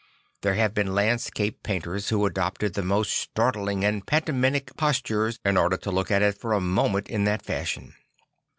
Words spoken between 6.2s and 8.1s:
it for a moment in that fashion.